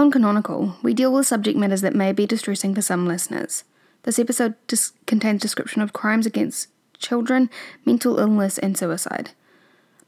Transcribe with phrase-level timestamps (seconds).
[0.00, 3.64] On Canonical, we deal with subject matters that may be distressing for some listeners.
[4.04, 7.50] This episode dis- contains description of crimes against children,
[7.84, 9.32] mental illness, and suicide.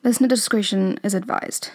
[0.03, 1.73] Listener discretion is advised.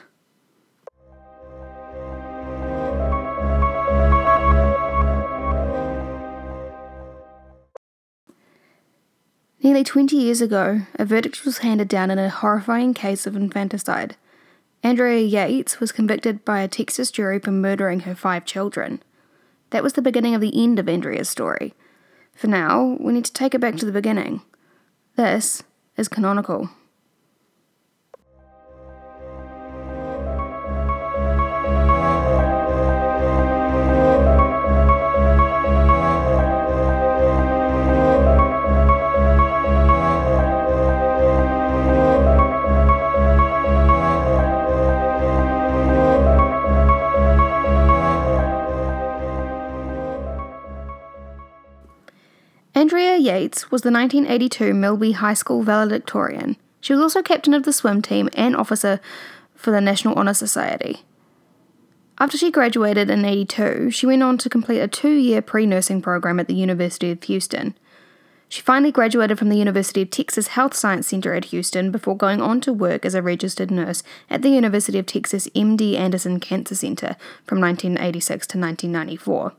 [9.62, 14.16] Nearly 20 years ago, a verdict was handed down in a horrifying case of infanticide.
[14.84, 19.02] Andrea Yates was convicted by a Texas jury for murdering her five children.
[19.72, 21.74] That was the beginning of the end of Andrea's story.
[22.34, 24.42] For now, we need to take it back to the beginning.
[25.16, 25.64] This
[25.98, 26.70] is canonical.
[53.28, 56.56] Yates was the 1982 Milby High School valedictorian.
[56.80, 59.02] She was also captain of the swim team and officer
[59.54, 61.04] for the National Honor Society.
[62.20, 66.02] After she graduated in 82, she went on to complete a two year pre nursing
[66.02, 67.76] program at the University of Houston.
[68.48, 72.42] She finally graduated from the University of Texas Health Science Center at Houston before going
[72.42, 76.76] on to work as a registered nurse at the University of Texas MD Anderson Cancer
[76.76, 79.52] Center from 1986 to 1994.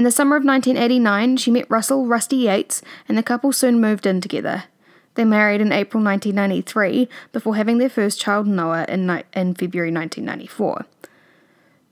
[0.00, 4.06] In the summer of 1989, she met Russell Rusty Yates, and the couple soon moved
[4.06, 4.64] in together.
[5.12, 9.92] They married in April 1993 before having their first child, Noah, in, ni- in February
[9.92, 10.86] 1994.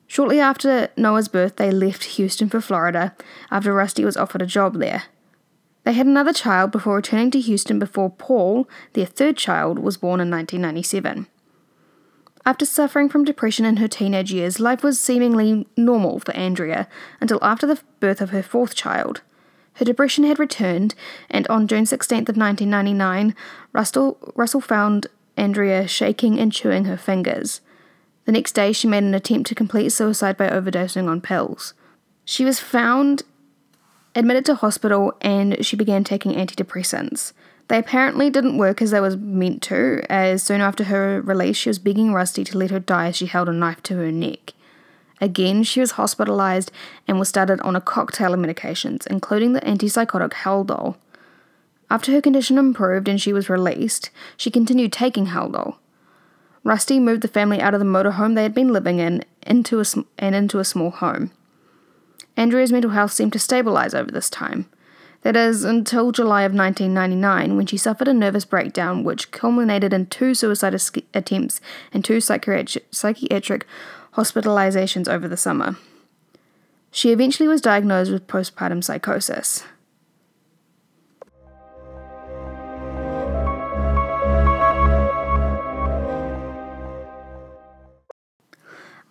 [0.07, 3.15] Shortly after Noah's birth, they left Houston for Florida
[3.51, 5.03] after Rusty was offered a job there.
[5.85, 10.19] They had another child before returning to Houston before Paul, their third child, was born
[10.19, 11.27] in 1997.
[12.49, 16.89] After suffering from depression in her teenage years, life was seemingly normal for Andrea
[17.21, 19.21] until after the birth of her fourth child.
[19.75, 20.95] Her depression had returned,
[21.29, 23.35] and on June 16th of 1999,
[23.75, 27.61] Russell, Russell found Andrea shaking and chewing her fingers.
[28.25, 31.75] The next day, she made an attempt to complete suicide by overdosing on pills.
[32.25, 33.25] She was found
[34.15, 37.35] admitted to hospital and she began taking antidepressants.
[37.69, 41.69] They apparently didn't work as they was meant to, as soon after her release she
[41.69, 44.55] was begging Rusty to let her die as she held a knife to her neck.
[45.21, 46.71] Again, she was hospitalized
[47.07, 50.97] and was started on a cocktail of medications, including the antipsychotic Haldol.
[51.91, 55.77] After her condition improved and she was released, she continued taking Haldol.
[56.65, 59.85] Rusty moved the family out of the motorhome they had been living in into a,
[60.19, 61.31] and into a small home.
[62.37, 64.67] Andrea's mental health seemed to stabilize over this time.
[65.23, 70.07] That is, until July of 1999, when she suffered a nervous breakdown which culminated in
[70.07, 70.75] two suicide
[71.13, 71.61] attempts
[71.93, 73.67] and two psychiatric, psychiatric
[74.15, 75.77] hospitalizations over the summer.
[76.91, 79.65] She eventually was diagnosed with postpartum psychosis.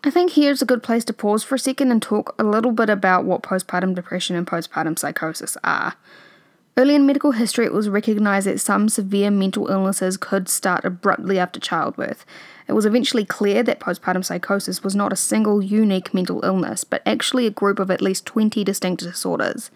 [0.03, 2.71] I think here's a good place to pause for a second and talk a little
[2.71, 5.95] bit about what postpartum depression and postpartum psychosis are.
[6.77, 11.39] Early in medical history, it was recognized that some severe mental illnesses could start abruptly
[11.39, 12.23] after childbirth.
[12.67, 17.01] It was eventually clear that postpartum psychosis was not a single unique mental illness, but
[17.03, 19.71] actually a group of at least 20 distinct disorders.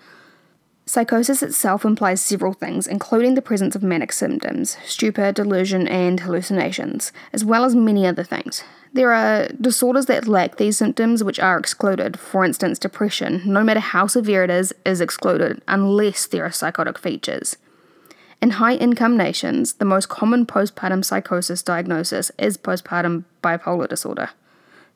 [0.92, 7.14] Psychosis itself implies several things, including the presence of manic symptoms, stupor, delusion, and hallucinations,
[7.32, 8.66] as well as many other things.
[8.92, 12.20] There are disorders that lack these symptoms which are excluded.
[12.20, 17.00] For instance, depression, no matter how severe it is, is excluded unless there are psychotic
[17.00, 17.56] features.
[18.42, 24.32] In high income nations, the most common postpartum psychosis diagnosis is postpartum bipolar disorder.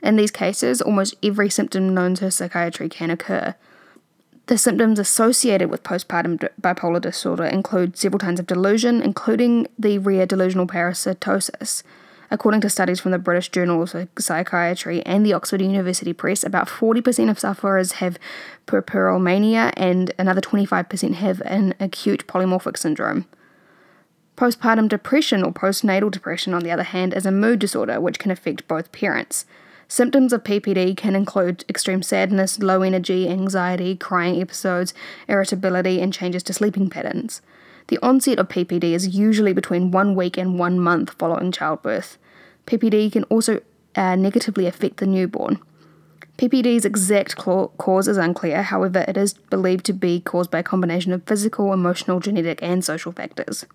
[0.03, 3.55] In these cases, almost every symptom known to psychiatry can occur.
[4.47, 10.27] The symptoms associated with postpartum bipolar disorder include several kinds of delusion, including the rare
[10.27, 11.81] delusional parasitosis.
[12.29, 16.67] According to studies from the British Journal of Psychiatry and the Oxford University Press, about
[16.67, 18.19] 40% of sufferers have
[18.67, 23.25] puerperal mania and another 25% have an acute polymorphic syndrome.
[24.37, 28.31] Postpartum depression or postnatal depression, on the other hand, is a mood disorder which can
[28.31, 29.45] affect both parents.
[29.87, 34.93] Symptoms of PPD can include extreme sadness, low energy, anxiety, crying episodes,
[35.27, 37.41] irritability, and changes to sleeping patterns.
[37.87, 42.17] The onset of PPD is usually between one week and one month following childbirth.
[42.65, 43.61] PPD can also
[43.95, 45.59] uh, negatively affect the newborn.
[46.37, 51.13] PPD's exact cause is unclear, however, it is believed to be caused by a combination
[51.13, 53.65] of physical, emotional, genetic, and social factors.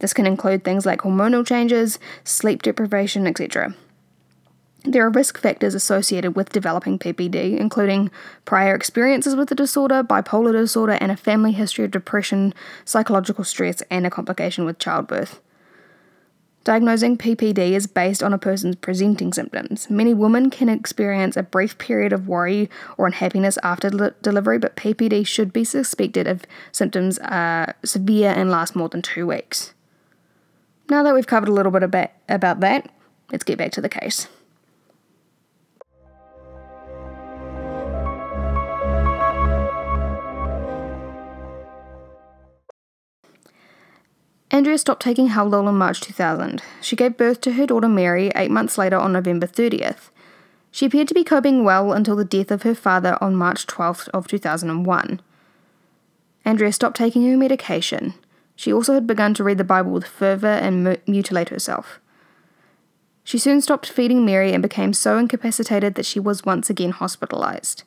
[0.00, 3.74] This can include things like hormonal changes, sleep deprivation, etc.
[4.84, 8.10] There are risk factors associated with developing PPD, including
[8.44, 12.52] prior experiences with the disorder, bipolar disorder, and a family history of depression,
[12.84, 15.40] psychological stress, and a complication with childbirth.
[16.64, 19.90] Diagnosing PPD is based on a person's presenting symptoms.
[19.90, 24.76] Many women can experience a brief period of worry or unhappiness after li- delivery, but
[24.76, 29.74] PPD should be suspected if symptoms are severe and last more than two weeks.
[30.88, 32.90] Now that we've covered a little bit about that,
[33.30, 34.28] let's get back to the case.
[44.54, 46.62] Andrea stopped taking Haldol in March 2000.
[46.82, 50.10] She gave birth to her daughter Mary eight months later on November 30th.
[50.70, 54.08] She appeared to be coping well until the death of her father on March 12th
[54.10, 55.20] of 2001.
[56.44, 58.12] Andrea stopped taking her medication.
[58.54, 61.98] She also had begun to read the Bible with fervour and mutilate herself.
[63.24, 67.84] She soon stopped feeding Mary and became so incapacitated that she was once again hospitalised.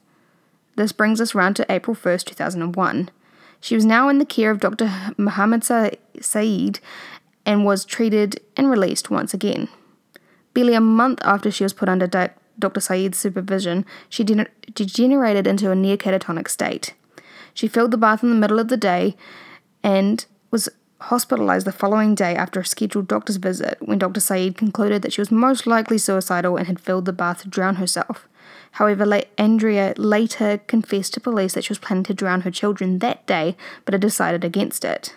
[0.78, 3.10] This brings us round to April 1st, 2001.
[3.66, 4.92] She was now in the care of Dr.
[5.18, 5.90] Muhammad Sa-
[6.22, 6.80] Saeed
[7.48, 9.70] and was treated and released once again.
[10.54, 12.80] Barely a month after she was put under Dr.
[12.80, 16.94] Saeed's supervision, she de- degenerated into a near catatonic state.
[17.56, 19.16] She filled the bath in the middle of the day
[19.82, 20.70] and was
[21.02, 24.20] hospitalized the following day after a scheduled doctor's visit when Dr.
[24.20, 27.78] Saeed concluded that she was most likely suicidal and had filled the bath to drown
[27.78, 28.28] herself.
[28.76, 33.26] However, Andrea later confessed to police that she was planning to drown her children that
[33.26, 33.56] day,
[33.86, 35.16] but had decided against it.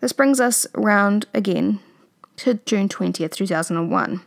[0.00, 1.80] This brings us round again
[2.36, 4.20] to June 20th, 2001.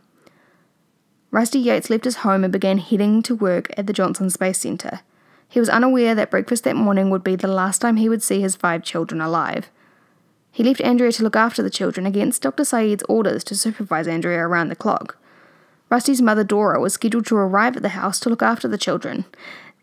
[1.30, 5.00] Rusty Yates left his home and began heading to work at the Johnson Space Center.
[5.48, 8.40] He was unaware that breakfast that morning would be the last time he would see
[8.40, 9.70] his five children alive.
[10.50, 12.64] He left Andrea to look after the children against Dr.
[12.64, 15.18] Saeed's orders to supervise Andrea around the clock.
[15.92, 19.26] Rusty's mother Dora was scheduled to arrive at the house to look after the children,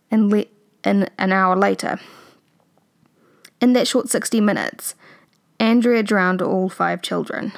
[0.10, 0.46] and le-
[0.84, 2.00] in an hour later.
[3.62, 4.96] In that short 60 minutes,
[5.60, 7.52] Andrea drowned all five children.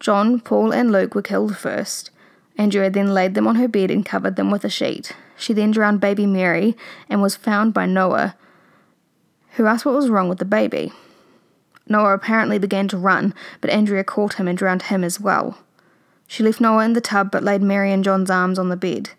[0.00, 2.10] John, Paul, and Luke were killed first.
[2.58, 5.12] Andrea then laid them on her bed and covered them with a sheet.
[5.36, 6.76] She then drowned baby Mary
[7.08, 8.34] and was found by Noah,
[9.50, 10.92] who asked what was wrong with the baby.
[11.86, 15.58] Noah apparently began to run, but Andrea caught him and drowned him as well.
[16.34, 19.10] She left Noah in the tub but laid Mary in John's arms on the bed.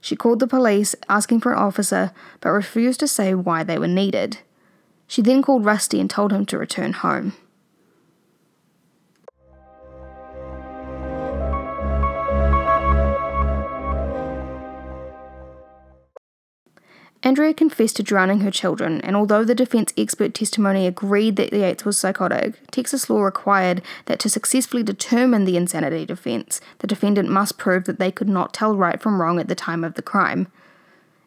[0.00, 3.88] She called the police, asking for an officer, but refused to say why they were
[3.88, 4.38] needed.
[5.08, 7.32] She then called Rusty and told him to return home.
[17.26, 21.84] Andrea confessed to drowning her children, and although the defense expert testimony agreed that Yates
[21.84, 27.58] was psychotic, Texas law required that to successfully determine the insanity defense, the defendant must
[27.58, 30.46] prove that they could not tell right from wrong at the time of the crime.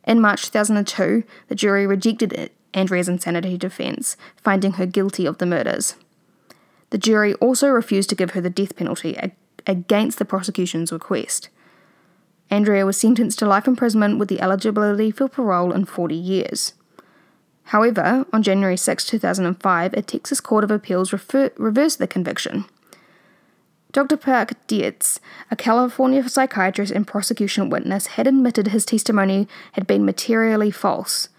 [0.05, 5.95] In March 2002, the jury rejected Andrea's insanity defense, finding her guilty of the murders.
[6.91, 9.19] The jury also refused to give her the death penalty
[9.67, 11.49] against the prosecution's request.
[12.49, 16.73] Andrea was sentenced to life imprisonment with the eligibility for parole in 40 years.
[17.65, 22.65] However, on January 6, 2005, a Texas Court of Appeals refer- reversed the conviction.
[23.91, 24.17] Dr.
[24.17, 25.19] Park Dietz,
[25.49, 31.29] a California psychiatrist and prosecution witness, had admitted his testimony had been materially false.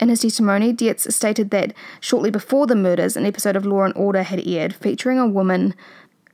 [0.00, 3.96] In his testimony, Dietz stated that shortly before the murders, an episode of Law and
[3.96, 5.74] Order had aired featuring a woman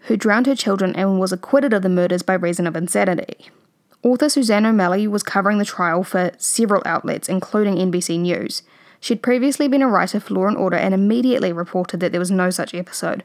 [0.03, 3.51] who drowned her children and was acquitted of the murders by reason of insanity.
[4.03, 8.63] Author Suzanne O'Malley was covering the trial for several outlets, including NBC News.
[8.99, 12.31] She'd previously been a writer for Law and Order and immediately reported that there was
[12.31, 13.25] no such episode.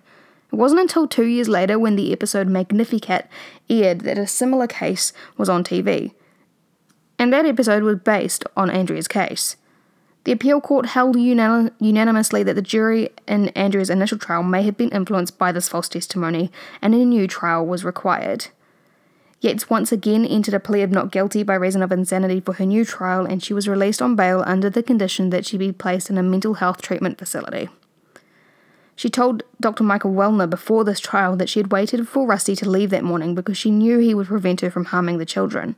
[0.52, 3.28] It wasn't until two years later, when the episode Magnificat
[3.70, 6.14] aired, that a similar case was on TV.
[7.18, 9.56] And that episode was based on Andrea's case.
[10.26, 14.76] The appeal court held unan- unanimously that the jury in Andrea's initial trial may have
[14.76, 16.52] been influenced by this false testimony,
[16.82, 18.48] and a new trial was required.
[19.40, 22.66] Yates once again entered a plea of not guilty by reason of insanity for her
[22.66, 26.10] new trial, and she was released on bail under the condition that she be placed
[26.10, 27.70] in a mental health treatment facility.
[28.96, 29.84] She told Dr.
[29.84, 33.36] Michael Welner before this trial that she had waited for Rusty to leave that morning
[33.36, 35.76] because she knew he would prevent her from harming the children.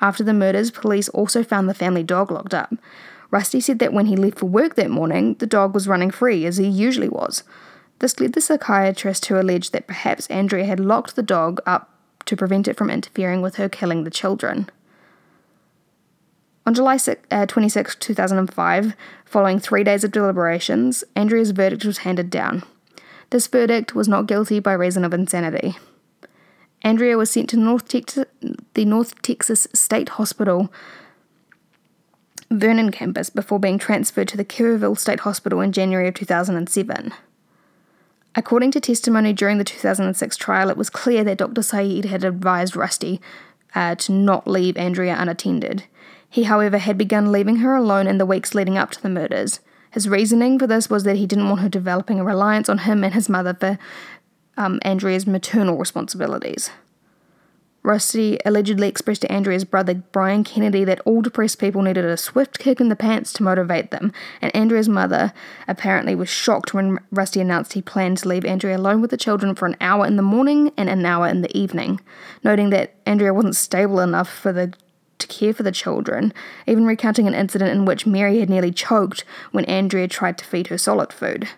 [0.00, 2.72] After the murders, police also found the family dog locked up,
[3.34, 6.46] Rusty said that when he left for work that morning, the dog was running free,
[6.46, 7.42] as he usually was.
[7.98, 11.90] This led the psychiatrist to allege that perhaps Andrea had locked the dog up
[12.26, 14.70] to prevent it from interfering with her killing the children.
[16.64, 16.96] On July
[17.32, 22.62] uh, 26, 2005, following three days of deliberations, Andrea's verdict was handed down.
[23.30, 25.76] This verdict was not guilty by reason of insanity.
[26.82, 30.72] Andrea was sent to North the North Texas State Hospital
[32.54, 37.12] Vernon campus before being transferred to the Kerrville State Hospital in January of 2007.
[38.36, 41.62] According to testimony during the 2006 trial, it was clear that Dr.
[41.62, 43.20] Saeed had advised Rusty
[43.74, 45.84] uh, to not leave Andrea unattended.
[46.28, 49.60] He, however, had begun leaving her alone in the weeks leading up to the murders.
[49.92, 53.04] His reasoning for this was that he didn't want her developing a reliance on him
[53.04, 53.78] and his mother for
[54.56, 56.70] um, Andrea's maternal responsibilities.
[57.84, 62.58] Rusty allegedly expressed to Andrea's brother Brian Kennedy that all depressed people needed a swift
[62.58, 64.10] kick in the pants to motivate them,
[64.40, 65.34] and Andrea's mother
[65.68, 69.54] apparently was shocked when Rusty announced he planned to leave Andrea alone with the children
[69.54, 72.00] for an hour in the morning and an hour in the evening,
[72.42, 74.72] noting that Andrea wasn't stable enough for the
[75.18, 76.32] to care for the children,
[76.66, 80.68] even recounting an incident in which Mary had nearly choked when Andrea tried to feed
[80.68, 81.50] her solid food.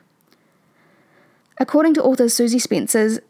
[1.58, 3.20] According to author Suzy Spencer's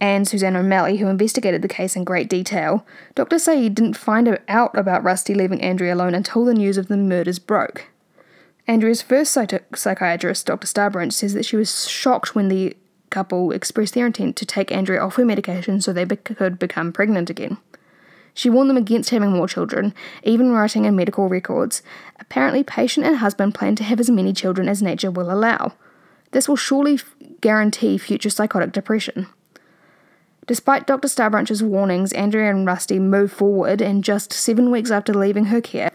[0.00, 3.38] and Suzanne O'Malley, who investigated the case in great detail, Dr.
[3.38, 7.38] Saeed didn't find out about Rusty leaving Andrea alone until the news of the murders
[7.38, 7.88] broke.
[8.66, 10.66] Andrea's first psychiatrist, Dr.
[10.66, 12.76] Starbranch, says that she was shocked when the
[13.10, 16.92] couple expressed their intent to take Andrea off her medication so they be- could become
[16.92, 17.58] pregnant again.
[18.32, 19.92] She warned them against having more children,
[20.22, 21.82] even writing in medical records.
[22.20, 25.72] Apparently, patient and husband plan to have as many children as nature will allow.
[26.30, 29.26] This will surely f- guarantee future psychotic depression.
[30.46, 31.08] Despite Dr.
[31.08, 35.92] Starbranch's warnings, Andrea and Rusty moved forward, and just seven weeks after leaving her care,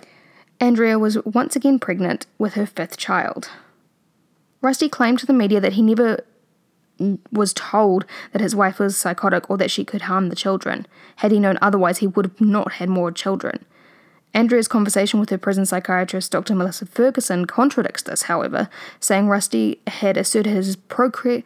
[0.60, 3.50] Andrea was once again pregnant with her fifth child.
[4.62, 6.20] Rusty claimed to the media that he never
[7.32, 10.88] was told that his wife was psychotic or that she could harm the children.
[11.18, 13.66] Had he known otherwise, he would have not had more children.
[14.34, 16.56] Andrea's conversation with her prison psychiatrist, Dr.
[16.56, 21.44] Melissa Ferguson, contradicts this, however, saying Rusty had asserted his procre-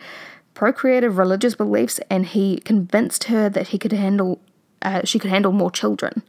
[0.59, 4.41] procreative religious beliefs, and he convinced her that he could handle
[4.81, 6.21] uh, she could handle more children.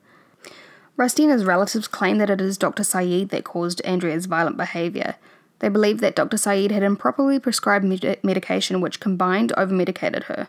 [0.97, 2.85] His relatives claim that it is Dr.
[2.85, 5.17] Saeed that caused Andrea's violent behaviour.
[5.59, 6.37] They believe that Dr.
[6.37, 10.47] Saeed had improperly prescribed med- medication which combined over-medicated her.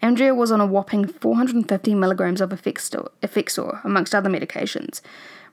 [0.00, 5.00] Andrea was on a whopping 450 milligrams of Effexor, Effexor, amongst other medications.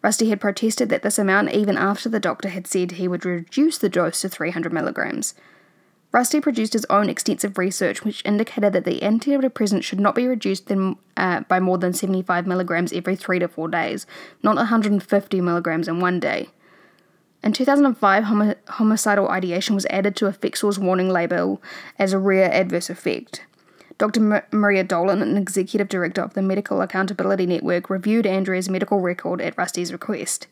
[0.03, 3.79] Rusty had protested that this amount even after the doctor had said he would reduce
[3.79, 5.34] the dose to 300 milligrams.
[6.11, 10.67] Rusty produced his own extensive research, which indicated that the antidepressant should not be reduced
[10.67, 14.07] than, uh, by more than 75 milligrams every three to four days,
[14.41, 16.49] not 150 milligrams in one day.
[17.43, 21.61] In 2005, homi- homicidal ideation was added to Effexor's warning label
[21.97, 23.45] as a rare adverse effect.
[23.99, 24.33] Dr.
[24.33, 29.41] M- Maria Dolan, an executive director of the Medical Accountability Network, reviewed Andrea's medical record
[29.41, 30.47] at Rusty's request.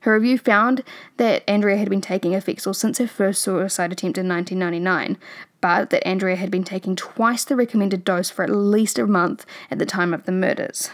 [0.00, 0.82] Her review found
[1.18, 5.18] that Andrea had been taking Effexor since her first suicide attempt in 1999,
[5.60, 9.44] but that Andrea had been taking twice the recommended dose for at least a month
[9.70, 10.90] at the time of the murders.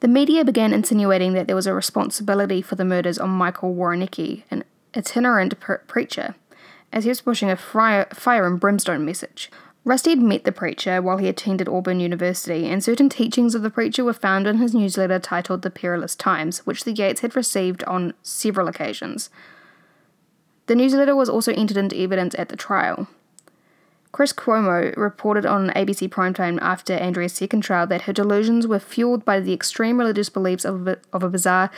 [0.00, 4.44] The media began insinuating that there was a responsibility for the murders on Michael Woroniecki,
[4.50, 4.64] an
[4.96, 6.34] itinerant pre- preacher,
[6.92, 9.50] as he was pushing a fire, fire and brimstone message.
[9.84, 13.70] Rusty had met the preacher while he attended Auburn University, and certain teachings of the
[13.70, 17.82] preacher were found in his newsletter titled The Perilous Times, which the Yates had received
[17.84, 19.30] on several occasions.
[20.66, 23.08] The newsletter was also entered into evidence at the trial.
[24.12, 29.24] Chris Cuomo reported on ABC Primetime after Andrea's second trial that her delusions were fueled
[29.24, 31.70] by the extreme religious beliefs of a, of a bizarre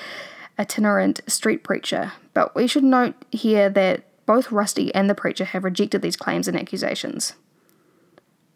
[0.59, 2.13] itinerant street preacher.
[2.35, 6.47] But we should note here that both Rusty and the preacher have rejected these claims
[6.49, 7.35] and accusations.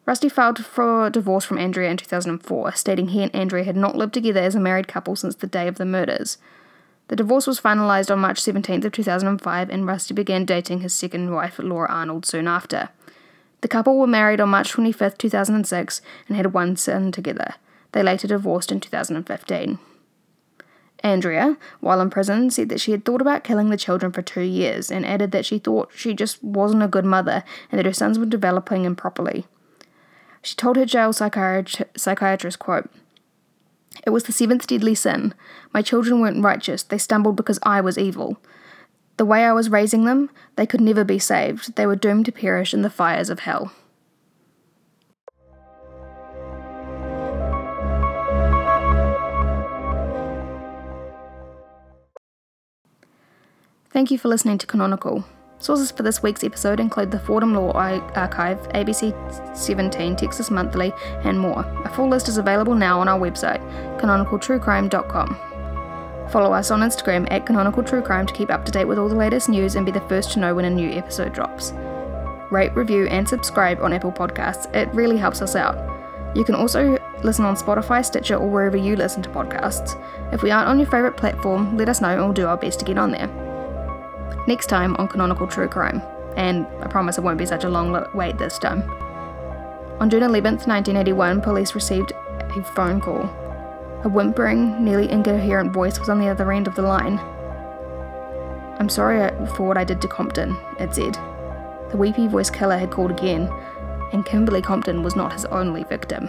[0.07, 4.13] Rusty filed for divorce from Andrea in 2004, stating he and Andrea had not lived
[4.13, 6.37] together as a married couple since the day of the murders.
[7.09, 11.33] The divorce was finalized on March 17th of 2005 and Rusty began dating his second
[11.33, 12.91] wife, Laura Arnold, soon after.
[13.63, 17.55] The couple were married on March 25th, 2006 and had one son together.
[17.93, 19.79] They later divorced in 2015.
[21.03, 24.41] Andrea, while in prison, said that she had thought about killing the children for two
[24.41, 27.93] years and added that she thought she just wasn't a good mother and that her
[27.93, 29.47] sons were developing improperly.
[30.45, 32.91] She told her jail psychiatri- psychiatrist, quote,
[34.07, 35.33] It was the seventh deadly sin.
[35.73, 36.83] My children weren't righteous.
[36.83, 38.37] They stumbled because I was evil.
[39.17, 41.77] The way I was raising them, they could never be saved.
[41.77, 43.73] They were doomed to perish in the fires of hell.
[53.89, 55.25] Thank you for listening to Canonical.
[55.65, 60.93] Sources for this week's episode include the Fordham Law Archive, ABC 17, Texas Monthly,
[61.23, 61.61] and more.
[61.87, 63.63] A full list is available now on our website,
[63.99, 66.29] canonicaltruecrime.com.
[66.31, 69.09] Follow us on Instagram at Canonical True Crime to keep up to date with all
[69.09, 71.73] the latest news and be the first to know when a new episode drops.
[72.51, 74.71] Rate, review, and subscribe on Apple Podcasts.
[74.75, 75.79] It really helps us out.
[76.37, 79.99] You can also listen on Spotify, Stitcher, or wherever you listen to podcasts.
[80.31, 82.81] If we aren't on your favourite platform, let us know and we'll do our best
[82.81, 83.44] to get on there.
[84.47, 86.03] Next time on Canonical True Crime,
[86.37, 88.83] and I promise it won't be such a long wait this time.
[90.01, 93.23] On June 11th, 1981, police received a phone call.
[94.05, 97.19] A whimpering, nearly incoherent voice was on the other end of the line.
[98.79, 101.15] I'm sorry uh, for what I did to Compton, it said.
[101.91, 103.49] The weepy voice killer had called again,
[104.13, 106.29] and Kimberly Compton was not his only victim.